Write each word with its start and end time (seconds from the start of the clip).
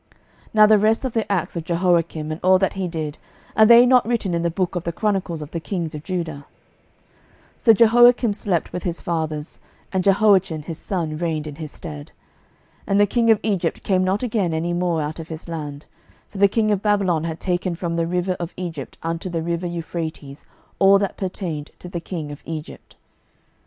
12:024:005 0.45 0.47
Now 0.55 0.65
the 0.65 0.77
rest 0.79 1.05
of 1.05 1.13
the 1.13 1.31
acts 1.31 1.55
of 1.55 1.63
Jehoiakim, 1.63 2.31
and 2.31 2.41
all 2.41 2.57
that 2.57 2.73
he 2.73 2.87
did, 2.87 3.19
are 3.55 3.67
they 3.67 3.85
not 3.85 4.03
written 4.07 4.33
in 4.33 4.41
the 4.41 4.49
book 4.49 4.73
of 4.75 4.83
the 4.83 4.91
chronicles 4.91 5.43
of 5.43 5.51
the 5.51 5.59
kings 5.59 5.93
of 5.93 6.01
Judah? 6.03 6.47
12:024:006 7.51 7.59
So 7.59 7.73
Jehoiakim 7.73 8.33
slept 8.33 8.73
with 8.73 8.81
his 8.81 8.99
fathers: 8.99 9.59
and 9.93 10.03
Jehoiachin 10.03 10.63
his 10.63 10.79
son 10.79 11.17
reigned 11.19 11.45
in 11.45 11.57
his 11.57 11.71
stead. 11.71 12.05
12:024:007 12.79 12.83
And 12.87 12.99
the 12.99 13.05
king 13.05 13.29
of 13.29 13.39
Egypt 13.43 13.83
came 13.83 14.03
not 14.03 14.23
again 14.23 14.55
any 14.55 14.73
more 14.73 15.03
out 15.03 15.19
of 15.19 15.27
his 15.27 15.47
land: 15.47 15.85
for 16.29 16.39
the 16.39 16.47
king 16.47 16.71
of 16.71 16.81
Babylon 16.81 17.25
had 17.25 17.39
taken 17.39 17.75
from 17.75 17.95
the 17.95 18.07
river 18.07 18.35
of 18.39 18.55
Egypt 18.57 18.97
unto 19.03 19.29
the 19.29 19.43
river 19.43 19.67
Euphrates 19.67 20.47
all 20.79 20.97
that 20.97 21.15
pertained 21.15 21.69
to 21.77 21.87
the 21.87 22.01
king 22.01 22.31
of 22.31 22.41
Egypt. 22.47 22.95